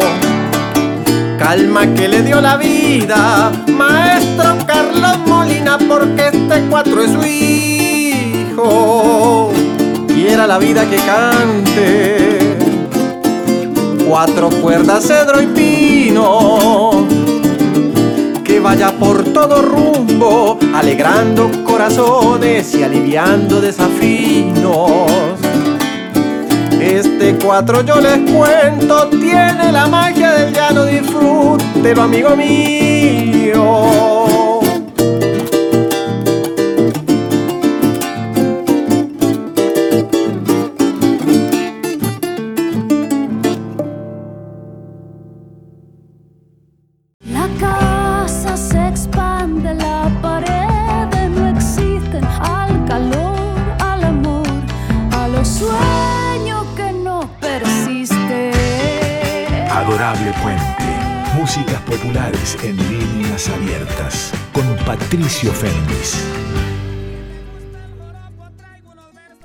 [1.38, 8.62] Calma que le dio la vida, maestro Carlos Molina, porque este cuatro es su hijo.
[10.06, 12.37] Quiera la vida que cante
[14.08, 17.06] cuatro cuerdas, cedro y pino,
[18.60, 25.38] vaya por todo rumbo, alegrando corazones y aliviando desafíos.
[26.80, 34.17] Este cuatro yo les cuento, tiene la magia del llano, disfrútelo amigo mío.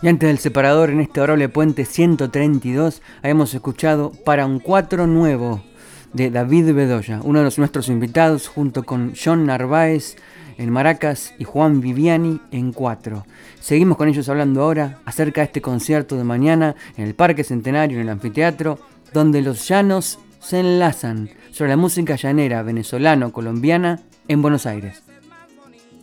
[0.04, 5.64] Y antes del separador en este adorable puente 132 habíamos escuchado para un 4 nuevo
[6.12, 10.18] de David Bedoya, uno de nuestros invitados junto con John Narváez
[10.58, 13.26] en maracas y Juan Viviani en 4.
[13.62, 17.96] Seguimos con ellos hablando ahora acerca de este concierto de mañana en el Parque Centenario
[17.96, 18.80] en el anfiteatro
[19.14, 25.02] donde los llanos se enlazan sobre la música llanera venezolano-colombiana en Buenos Aires.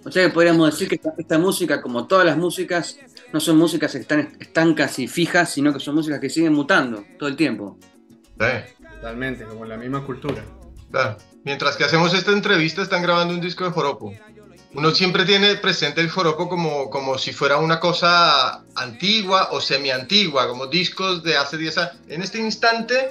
[0.05, 2.99] O sea que podríamos decir que esta, música, como todas las músicas,
[3.33, 7.29] no son músicas están estancas y fijas, sino que son músicas que siguen mutando todo
[7.29, 7.79] el tiempo.
[8.39, 8.47] Sí.
[8.95, 10.45] Totalmente, como la misma cultura.
[10.91, 11.17] Claro.
[11.45, 14.13] Mientras que hacemos esta entrevista, están grabando un disco de joropo.
[14.75, 20.49] Uno siempre tiene presente el joropo como, como si fuera una cosa antigua o semi-antigua,
[20.49, 21.97] como discos de hace 10 años.
[22.09, 23.11] En este instante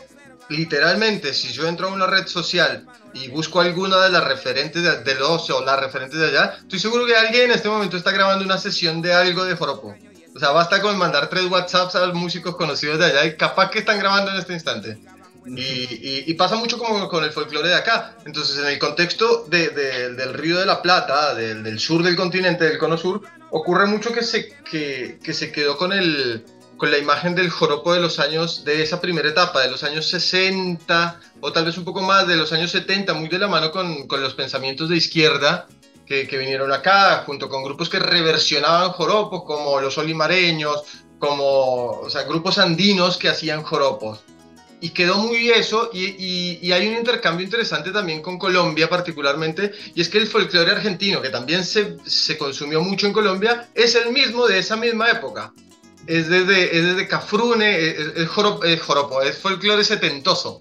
[0.49, 5.03] literalmente, si yo entro a una red social y busco alguna de las referentes de,
[5.03, 8.11] del ocio o las referentes de allá, estoy seguro que alguien en este momento está
[8.11, 9.95] grabando una sesión de algo de Joropo.
[10.39, 13.69] O sea, basta con mandar tres WhatsApps a los músicos conocidos de allá y capaz
[13.69, 14.97] que están grabando en este instante.
[15.45, 18.15] Y, pasa mucho como con el folclore de acá.
[18.25, 22.97] Entonces, en el contexto del Río de la Plata, del, sur del continente, del cono
[22.97, 26.45] sur, ocurre mucho que se, que, que se quedó con el,
[26.77, 30.07] con la imagen del joropo de los años, de esa primera etapa, de los años
[30.07, 33.71] 60 o tal vez un poco más de los años 70, muy de la mano
[33.71, 35.67] con, con los pensamientos de izquierda
[36.09, 40.83] que, que, vinieron acá, junto con grupos que reversionaban joropos, como los olimareños,
[41.19, 44.19] como o sea, grupos andinos que hacían joropos.
[44.81, 49.71] Y quedó muy eso, y, y, y, hay un intercambio interesante también con Colombia particularmente,
[49.93, 53.95] y es que el folclore argentino, que también se, se consumió mucho en Colombia, es
[53.95, 55.53] el mismo de esa misma época
[56.09, 60.59] es desde, es desde Cafrune, es, joropo, es folclore setentoso.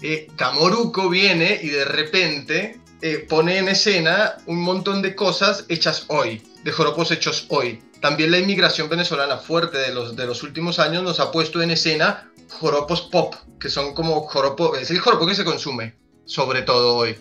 [0.00, 6.04] Eh, Camoruco viene y de repente eh, pone en escena un montón de cosas hechas
[6.08, 7.82] hoy, de joropos hechos hoy.
[8.00, 11.70] También la inmigración venezolana fuerte de los, de los últimos años nos ha puesto en
[11.70, 15.94] escena joropos pop, que son como joropo, es el joropo que se consume,
[16.24, 17.16] sobre todo hoy.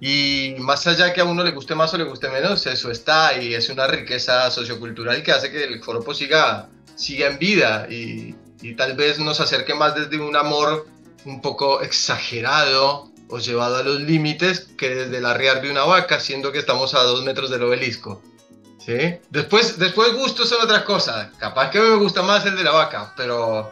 [0.00, 3.36] Y más allá que a uno le guste más o le guste menos, eso está
[3.38, 8.34] y es una riqueza sociocultural que hace que el joropo siga siga en vida y,
[8.62, 10.86] y tal vez nos acerque más desde un amor
[11.24, 16.20] un poco exagerado o llevado a los límites que desde el arriar de una vaca,
[16.20, 18.22] siendo que estamos a dos metros del obelisco.
[18.78, 19.18] ¿Sí?
[19.28, 21.30] Después, después gustos son otra cosa.
[21.38, 23.70] Capaz que me gusta más el de la vaca, pero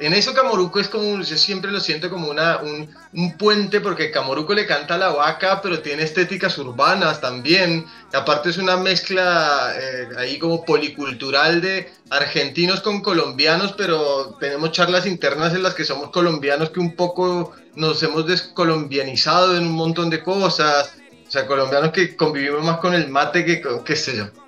[0.00, 4.10] en eso Camoruco es como, yo siempre lo siento como una, un, un, puente porque
[4.10, 7.86] Camoruco le canta a la vaca, pero tiene estéticas urbanas también.
[8.12, 14.72] Y aparte es una mezcla eh, ahí como policultural de argentinos con colombianos, pero tenemos
[14.72, 19.72] charlas internas en las que somos colombianos que un poco nos hemos descolombianizado en un
[19.72, 20.96] montón de cosas.
[21.26, 24.43] O sea, colombianos que convivimos más con el mate que con qué sé yo.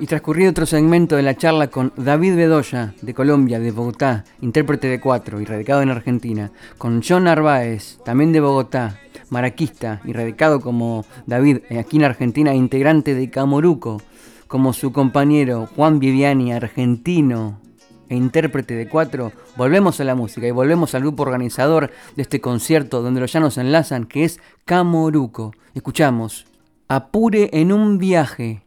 [0.00, 4.88] Y transcurrido otro segmento de la charla con David Bedoya, de Colombia, de Bogotá, intérprete
[4.88, 8.98] de cuatro y radicado en Argentina, con John Narváez, también de Bogotá,
[9.28, 14.00] maraquista y radicado como David aquí en Argentina, integrante de Camoruco,
[14.48, 17.60] como su compañero Juan Viviani, argentino
[18.08, 22.40] e intérprete de cuatro, volvemos a la música y volvemos al grupo organizador de este
[22.40, 25.52] concierto donde los llanos enlazan, que es Camoruco.
[25.74, 26.46] Escuchamos
[26.88, 28.62] Apure en un viaje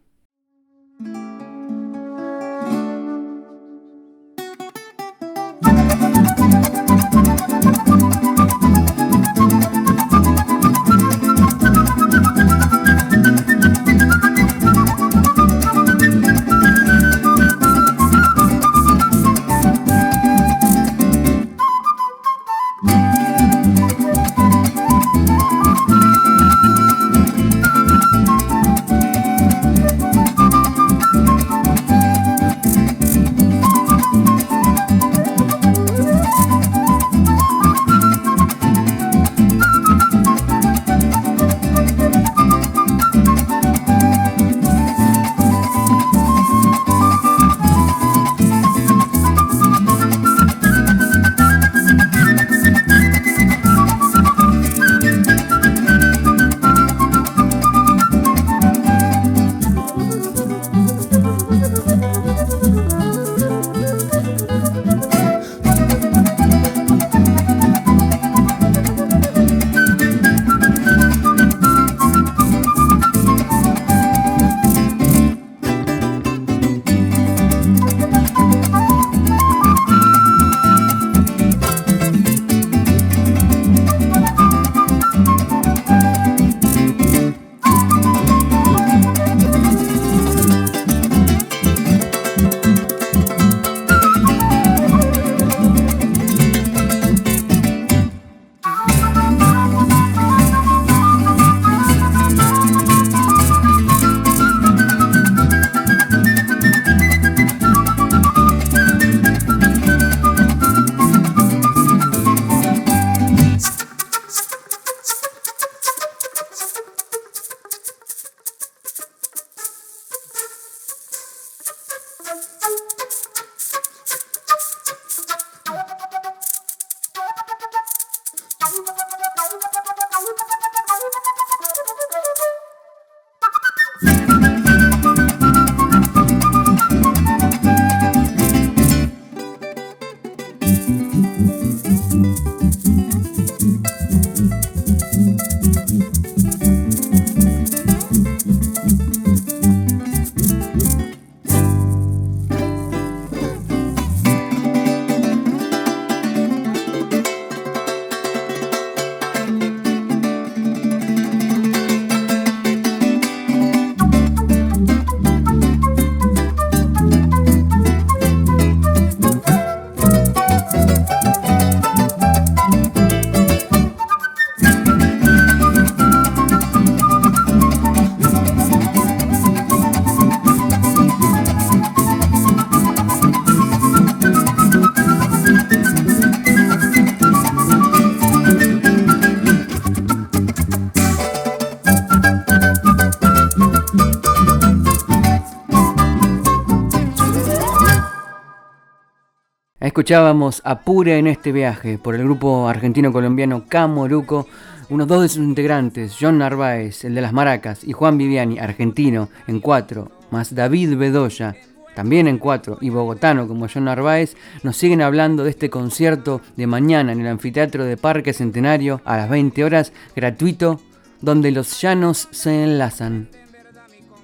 [199.94, 204.48] Escuchábamos Apure en este viaje por el grupo argentino-colombiano Camoruco,
[204.90, 209.30] unos dos de sus integrantes, John Narváez, el de las maracas, y Juan Viviani, argentino,
[209.46, 211.56] en cuatro, más David Bedoya,
[211.94, 216.66] también en cuatro, y bogotano como John Narváez, nos siguen hablando de este concierto de
[216.66, 220.82] mañana en el anfiteatro de Parque Centenario a las 20 horas, gratuito,
[221.22, 223.30] donde los llanos se enlazan.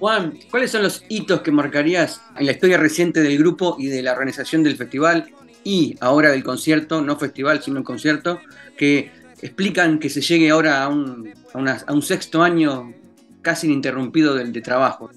[0.00, 4.02] Juan, ¿cuáles son los hitos que marcarías en la historia reciente del grupo y de
[4.02, 5.30] la organización del festival
[5.64, 8.40] y ahora del concierto, no festival, sino concierto,
[8.76, 12.94] que explican que se llegue ahora a un, a un sexto año
[13.42, 15.10] casi ininterrumpido de, de trabajo?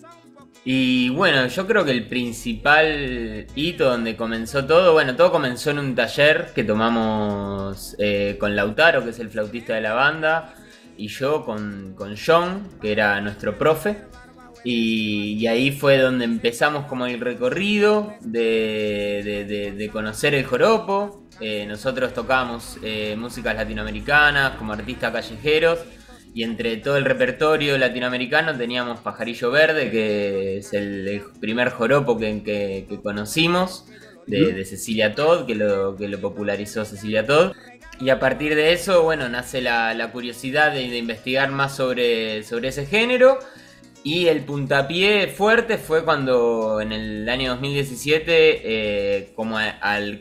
[0.65, 5.79] Y bueno, yo creo que el principal hito donde comenzó todo, bueno, todo comenzó en
[5.79, 10.55] un taller que tomamos eh, con Lautaro, que es el flautista de la banda,
[10.95, 13.97] y yo con, con John, que era nuestro profe.
[14.63, 21.27] Y, ahí fue donde empezamos como el recorrido de, conocer el joropo.
[21.39, 25.79] Eh, nosotros tocábamos eh, músicas latinoamericanas como artistas callejeros
[26.33, 32.87] y entre todo el repertorio latinoamericano teníamos Pajarillo Verde, que es el, primer joropo que,
[33.03, 33.85] conocimos,
[34.25, 37.53] de, Cecilia Todd, que lo, que lo popularizó Cecilia Todd.
[37.99, 42.85] Y a partir de eso, bueno, nace la, curiosidad de, investigar más sobre, sobre ese
[42.85, 43.37] género
[44.03, 49.57] y el puntapié fuerte fue cuando en el año 2017, eh, como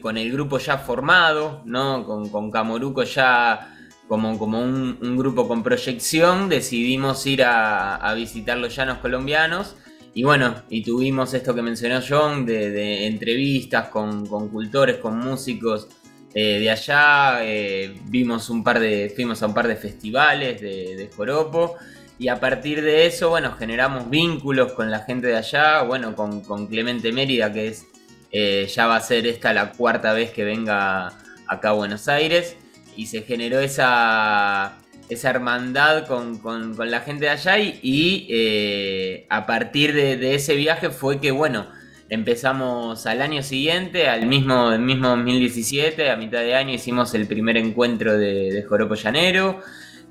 [0.00, 2.06] con el grupo ya formado, ¿no?
[2.06, 3.74] con, Camoruco ya
[4.06, 9.74] como, como un, grupo con proyección, decidimos ir a, visitar los llanos colombianos.
[10.14, 15.88] Y bueno, y tuvimos esto que mencionó John, de, entrevistas con, cultores, con músicos
[16.34, 17.38] eh, de allá.
[17.42, 21.76] Eh, vimos un par de, fuimos a un par de festivales de joropo.
[22.18, 26.66] Y a partir de eso, bueno, generamos vínculos con la gente de allá, bueno, con,
[26.68, 27.86] Clemente Mérida, que es
[28.30, 31.12] eh, ya va a ser esta la cuarta vez que venga
[31.46, 32.56] acá a Buenos Aires.
[32.96, 39.94] Y se generó esa, esa hermandad con, la gente de allá y, eh, a partir
[39.94, 41.66] de, ese viaje fue que, bueno,
[42.08, 47.26] empezamos al año siguiente, al mismo, el mismo 2017, a mitad de año hicimos el
[47.26, 49.62] primer encuentro de, de Joropo Llanero.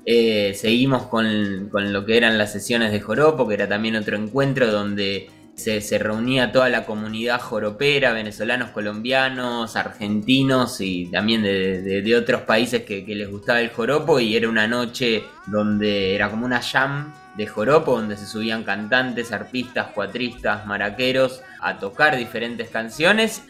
[0.04, 4.70] Eh, seguimos con, lo que eran las sesiones de joropo, que era también otro encuentro
[4.70, 12.82] donde se, reunía toda la comunidad joropera, venezolanos, colombianos, argentinos y también de, otros países
[12.82, 14.18] que, les gustaba el joropo.
[14.18, 19.32] Y era una noche donde era como una jam de joropo donde se subían cantantes,
[19.32, 23.42] arpistas, cuatristas, maraqueros a tocar diferentes canciones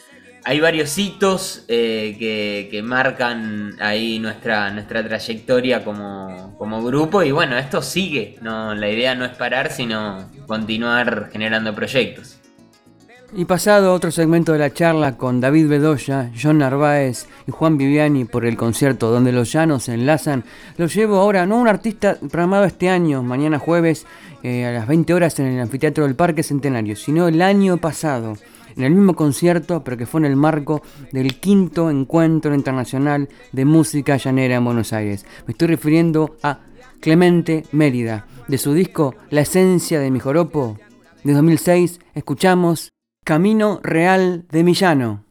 [0.45, 2.17] hay varios hitos eh,
[2.71, 9.15] que, marcan ahí nuestra, nuestra trayectoria como, grupo y bueno, esto sigue, no, la idea
[9.15, 12.39] no es parar, sino continuar generando proyectos.
[13.35, 18.27] Y pasado otro segmento de la charla con David Bedoya, John Narváez y Juan Viviani
[18.27, 20.45] por el concierto donde los llanos se enlazan,
[20.77, 24.07] lo llevo ahora, no un artista programado este año, mañana jueves
[24.43, 28.37] eh, a las 20 horas en el anfiteatro del Parque Centenario, sino el año pasado
[28.77, 33.65] en el mismo concierto, pero que fue en el marco del quinto encuentro internacional de
[33.65, 35.27] música llanera en Buenos Aires.
[35.47, 36.61] Me estoy refiriendo a
[37.01, 38.27] Clemente Mérida.
[38.49, 40.79] De su disco La esencia de mi joropo,
[41.25, 42.91] de 2006, escuchamos
[43.25, 45.25] Camino Real de Millano.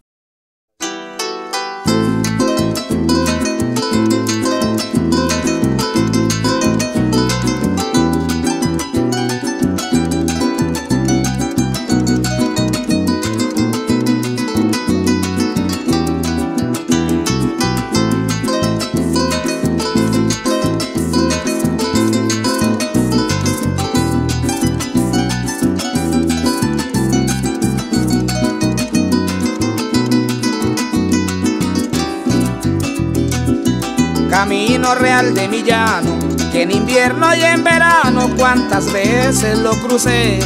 [34.82, 36.18] Real de mi llano,
[36.52, 40.40] que en invierno y en verano cuántas veces lo crucé.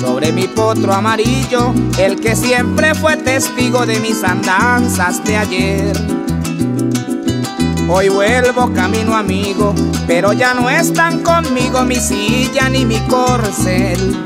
[0.00, 5.92] Sobre mi potro amarillo, el que siempre fue testigo de mis andanzas de ayer.
[7.88, 9.74] Hoy vuelvo camino amigo,
[10.06, 14.24] pero ya no están conmigo mi silla ni mi corcel.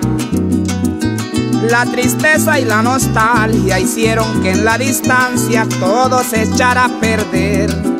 [1.70, 7.91] La tristeza y la nostalgia hicieron que en la distancia todo se echara a perder.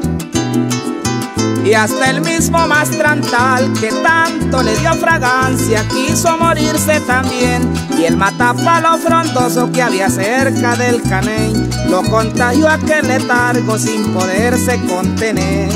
[1.65, 7.73] Y hasta el mismo mastrantal que tanto le dio fragancia quiso morirse también.
[7.99, 11.53] Y el matapalo frondoso que había cerca del caney
[11.89, 15.71] lo contagió aquel letargo sin poderse contener.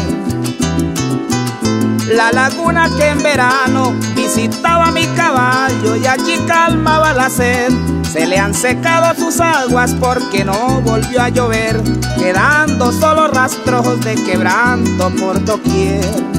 [2.17, 7.96] la laguna que en verano visitaba mi caballo y allí calmaba la sed.
[8.17, 11.79] Se le han secado sus aguas porque no volvió a llover,
[12.19, 16.36] quedando solo rastros de quebranto por doquier.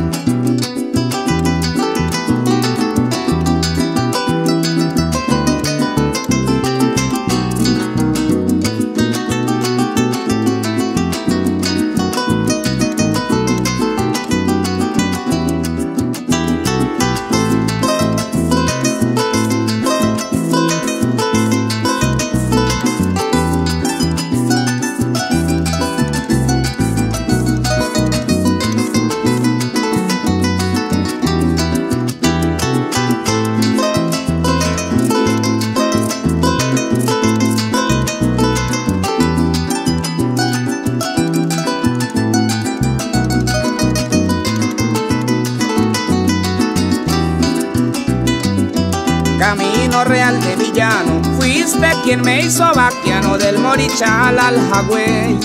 [50.57, 51.21] Real de villano.
[51.37, 55.37] Fuiste quien me hizo vaquiano del morichal al jagüey.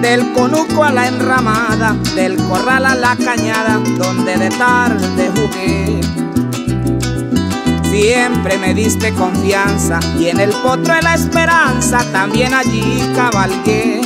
[0.00, 6.00] Del conuco a la enramada, del corral a la cañada, donde de tarde jugué.
[7.90, 14.00] Siempre me diste confianza y en el potro de la esperanza también allí cabalgué.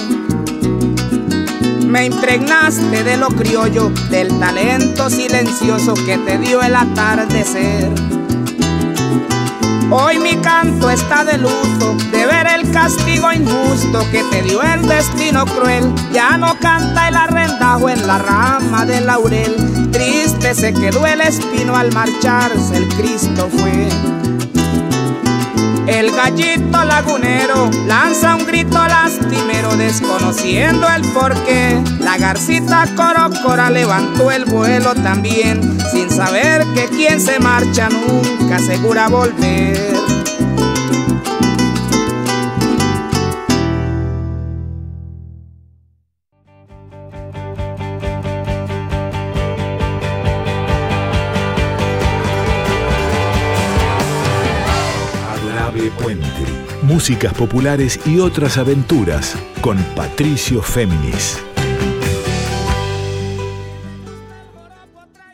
[1.87, 7.91] Me impregnaste de lo criollo, del talento silencioso que te dio el atardecer.
[9.95, 14.89] Hoy mi canto está de luto de ver el castigo injusto que te dio el
[14.89, 15.95] destino cruel.
[16.11, 19.91] Ya no canta el arrendajo en la rama del laurel.
[19.93, 24.12] Triste se quedó el espino al marcharse, el Cristo fue.
[25.93, 31.79] El gallito lagunero lanza un grito lastimero desconociendo el porqué.
[32.01, 39.09] La garcita corocora levantó el vuelo también sin saber que quien se marcha nunca asegura
[39.09, 39.92] volver.
[57.03, 61.43] Músicas populares y otras aventuras con Patricio Féminis.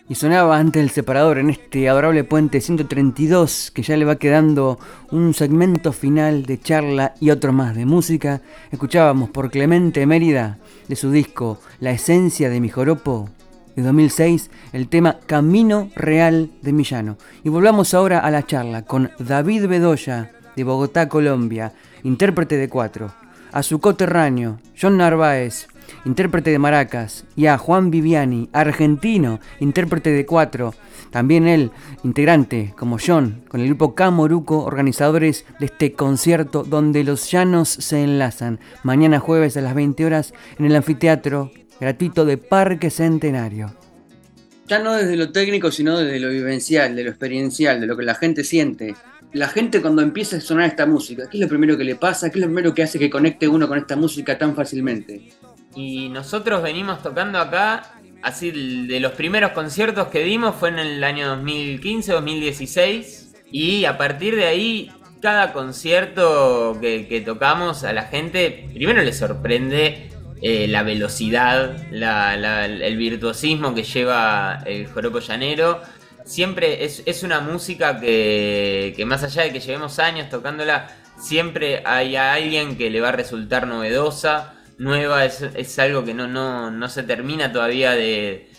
[0.09, 4.79] Y sonaba antes el separador en este adorable puente 132 que ya le va quedando
[5.11, 8.41] un segmento final de charla y otro más de música.
[8.71, 10.57] Escuchábamos por Clemente Mérida
[10.89, 13.29] de su disco La esencia de mi joropo
[13.77, 17.19] de 2006 el tema Camino Real de Millano.
[17.45, 23.13] Y volvamos ahora a la charla con David Bedoya de Bogotá, Colombia, intérprete de cuatro,
[23.53, 25.69] a su coterráneo, John Narváez,
[26.05, 30.75] intérprete de maracas, y a Juan Viviani, argentino, intérprete de cuatro,
[31.11, 31.71] también él,
[32.03, 38.03] integrante, como John, con el grupo Camoruco, organizadores de este concierto donde los llanos se
[38.03, 43.73] enlazan, mañana jueves a las 20 horas en el anfiteatro gratuito de Parque Centenario.
[44.67, 48.03] Ya no desde lo técnico, sino desde lo vivencial, de lo experiencial, de lo que
[48.03, 48.95] la gente siente,
[49.33, 51.29] la gente cuando empieza a sonar esta música?
[51.29, 52.31] ¿Qué es lo primero que le pasa?
[52.31, 55.31] ¿Qué es lo primero que hace que conecte uno con esta música tan fácilmente?
[55.75, 61.05] Y nosotros venimos tocando acá, así de los primeros conciertos que dimos fue en el
[61.05, 68.69] año 2015, 2016, y a partir de ahí, cada concierto que, tocamos a la gente,
[68.75, 70.11] primero le sorprende
[70.41, 75.81] eh, la velocidad, el virtuosismo que lleva el joropo llanero
[76.29, 82.77] siempre es, una música que, más allá de que llevemos años tocándola, siempre hay alguien
[82.77, 86.29] que le va a resultar novedosa, nueva, es, algo que no,
[86.71, 88.51] no, se termina todavía de,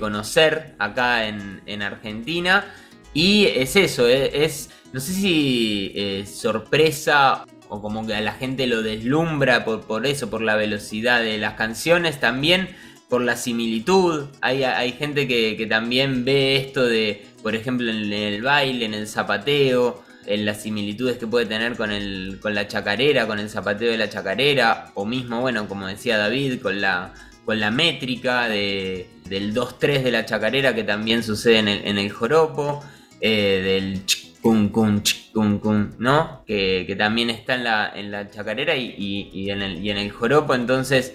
[0.00, 2.64] conocer acá en, Argentina.
[3.12, 8.32] Y es eso, e, es, no sé si eh, sorpresa o como que a la
[8.32, 12.74] gente lo deslumbra por, por eso, por la velocidad de las canciones también
[13.08, 14.26] por la similitud.
[14.40, 19.06] Hay, hay gente que, también ve esto de, por ejemplo, en el baile, en el
[19.06, 23.90] zapateo, en las similitudes que puede tener con, el, con la chacarera, con el zapateo
[23.90, 27.12] de la chacarera, o mismo, bueno, como decía David, con la,
[27.44, 31.98] con la métrica de, del 2-3 de la chacarera que también sucede en el, en
[31.98, 32.82] el joropo,
[33.20, 34.02] eh, del
[34.40, 35.00] cum cum
[35.32, 36.44] cum cum, ¿no?
[36.46, 40.54] Que, también está en la, en la chacarera y, en el, y en el joropo,
[40.54, 41.14] entonces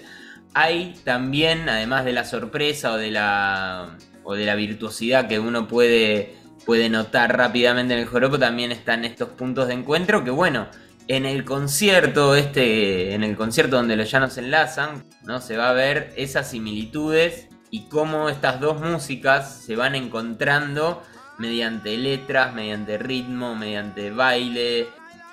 [0.54, 5.68] hay también, además de la sorpresa o de la, o de la virtuosidad que uno
[5.68, 10.68] puede, puede notar rápidamente en el joropo, también están estos puntos de encuentro que bueno,
[11.08, 15.40] en el concierto, este, en el concierto donde los llanos enlazan, ¿no?
[15.40, 21.02] Se va a ver esas similitudes y cómo estas dos músicas se van encontrando
[21.38, 24.88] mediante letras, mediante ritmo, mediante baile.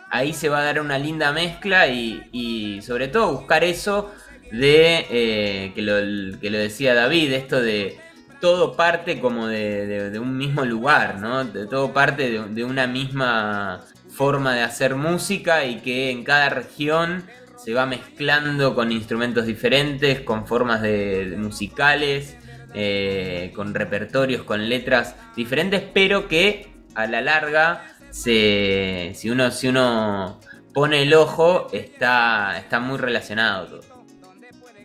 [0.09, 4.11] Ahí se va a dar una linda mezcla y, sobre todo buscar eso
[4.51, 7.97] de, eh, que, lo, que, lo, decía David, esto de
[8.39, 11.43] todo parte como de, un mismo lugar, ¿no?
[11.43, 17.25] De todo parte de, una misma forma de hacer música y que en cada región
[17.57, 22.37] se va mezclando con instrumentos diferentes, con formas de, musicales,
[22.73, 29.67] eh, con repertorios, con letras diferentes, pero que a la larga, se, si, uno, si
[29.67, 30.39] uno
[30.73, 33.86] pone el ojo, está, está muy relacionado todo.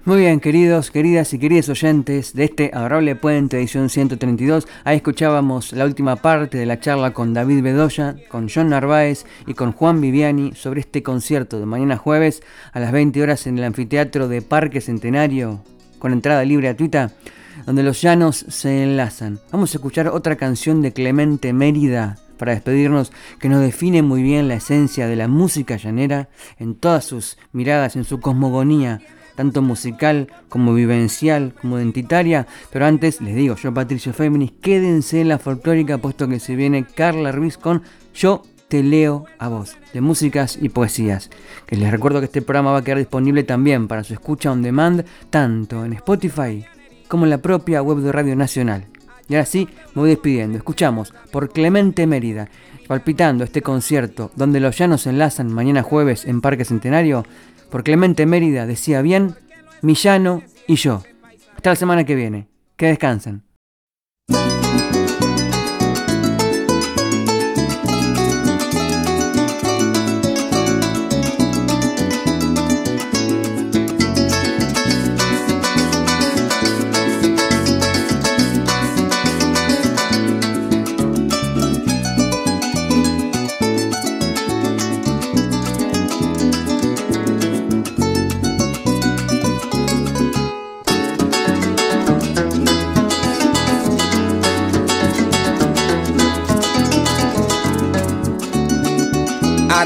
[0.05, 4.67] Muy bien, queridos, queridas y queridos oyentes de este adorable puente edición 132.
[4.83, 9.55] Ahí escuchábamos la última parte de la charla con David Bedoya, con John Narváez y
[9.55, 12.43] con Juan Viviani sobre este concierto de mañana jueves
[12.73, 15.63] a las 20 horas en el anfiteatro de Parque Centenario
[16.01, 17.13] con entrada libre gratuita,
[17.65, 19.39] donde los llanos se enlazan.
[19.53, 24.49] Vamos a escuchar otra canción de Clemente Mérida para despedirnos que nos define muy bien
[24.49, 26.29] la esencia de la música llanera
[26.59, 29.01] en todas sus miradas, en su cosmogonía
[29.35, 32.47] tanto musical como vivencial, como identitaria.
[32.71, 36.85] Pero antes les digo, yo Patricio Féminis, quédense en la folclórica puesto que se viene
[36.85, 37.83] Carla Ruiz con
[38.15, 41.29] Yo te leo a vos, de músicas y poesías.
[41.67, 44.63] Que les recuerdo que este programa va a quedar disponible también para su escucha on
[44.63, 46.65] demand, tanto en Spotify
[47.07, 48.87] como en la propia web de Radio Nacional.
[49.29, 50.57] Y ahora sí, me voy despidiendo.
[50.57, 52.49] Escuchamos por Clemente Mérida,
[52.89, 57.25] palpitando este concierto donde los llanos enlazan mañana jueves en Parque Centenario,
[57.73, 59.35] por Clemente Mérida decía bien,
[59.81, 61.03] Millano y yo.
[61.57, 62.47] Hasta la semana que viene.
[62.77, 63.43] Que descansen.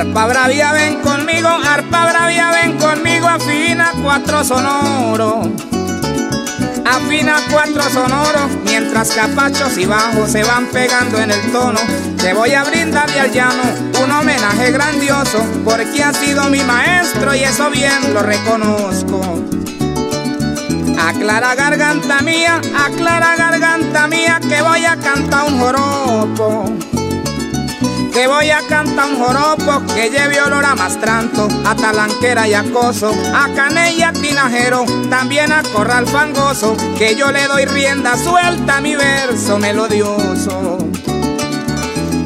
[0.07, 5.49] Arpa bravia ven conmigo, arpa bravia ven conmigo, afina cuatro sonoros.
[6.87, 11.81] Afina cuatro sonoros, mientras capachos y bajos se van pegando en el tono.
[12.17, 13.63] Te voy a brindarle al llano
[14.03, 19.21] un homenaje grandioso, porque ha sido mi maestro y eso bien lo reconozco.
[20.99, 26.95] Aclara garganta mía, aclara garganta mía, que voy a cantar un joropo.
[28.17, 33.12] Te voy a cantar un joropo que lleve olor a mastranto, a talanquera y acoso,
[33.35, 38.97] a canella tinajero, también a corral fangoso, que yo le doy rienda suelta a mi
[38.97, 40.79] verso melodioso.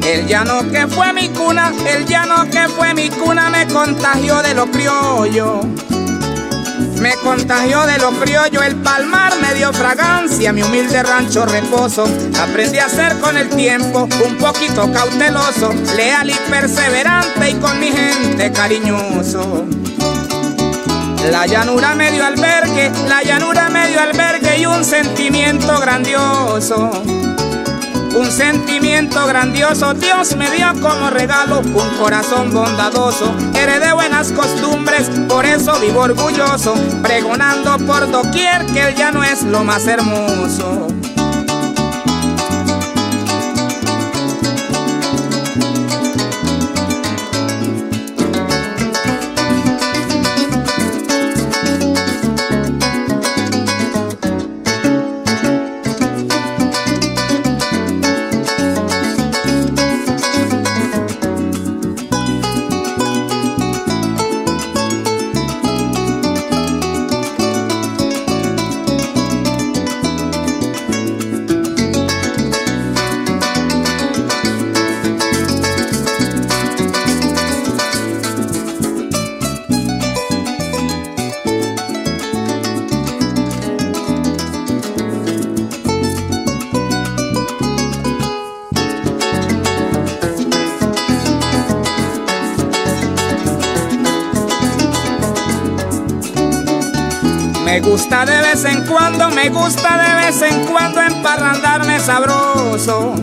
[0.07, 4.53] El llano que fue mi cuna, el llano que fue mi cuna me contagió de
[4.53, 5.59] lo criollo.
[7.01, 12.05] Me contagió de lo criollo, el palmar me dio fragancia, mi humilde rancho reposo.
[12.39, 17.87] Aprendí a ser con el tiempo un poquito cauteloso, leal y perseverante y con mi
[17.87, 19.65] gente cariñoso.
[21.31, 27.30] La llanura me dio albergue, la llanura me dio albergue y un sentimiento grandioso.
[28.15, 35.45] Un sentimiento grandioso Dios me dio como regalo, un corazón bondadoso, heredé buenas costumbres, por
[35.45, 41.00] eso vivo orgulloso, pregonando por doquier que él ya no es lo más hermoso.
[97.79, 103.15] Gusta de vez en cuando, me gusta de vez en cuando emparrandarme sabroso.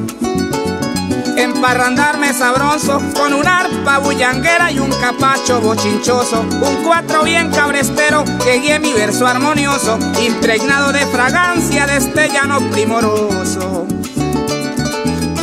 [1.61, 8.61] parrandarme sabroso, con un arpa bullanguera y un capacho bochinchoso, un cuatro bien cabrestero que
[8.61, 13.86] guíe mi verso armonioso, impregnado de fragancia de este llano primoroso.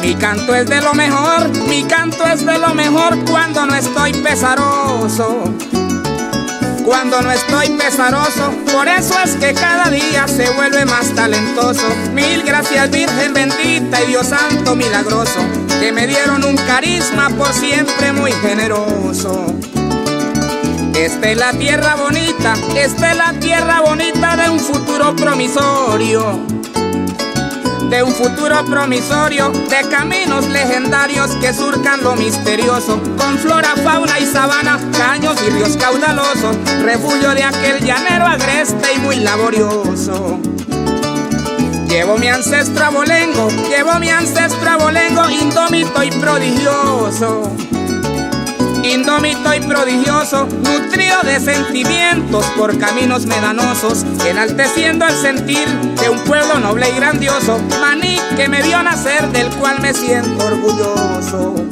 [0.01, 4.13] Mi canto es de lo mejor, mi canto es de lo mejor cuando no estoy
[4.13, 5.53] pesaroso.
[6.85, 11.87] Cuando no estoy pesaroso, por eso es que cada día se vuelve más talentoso.
[12.13, 15.39] Mil gracias Virgen bendita y Dios santo milagroso,
[15.79, 19.47] que me dieron un carisma por siempre muy generoso.
[20.93, 26.54] Esta es la tierra bonita, esta es la tierra bonita de un futuro promisorio
[27.89, 34.25] de un futuro promisorio, de caminos legendarios que surcan lo misterioso, con flora, fauna y
[34.25, 40.39] sabana, caños y ríos caudalosos, refugio de aquel llanero agreste y muy laborioso.
[41.87, 47.55] Llevo mi ancestro abolengo, llevo mi ancestro abolengo, indómito y prodigioso
[48.93, 55.67] indómito y prodigioso, nutrido de sentimientos por caminos medanosos, enalteciendo el sentir
[55.99, 60.45] de un pueblo noble y grandioso, maní que me vio nacer, del cual me siento
[60.45, 61.64] orgulloso.